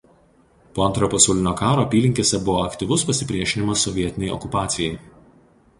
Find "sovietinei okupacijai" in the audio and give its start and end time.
3.89-4.97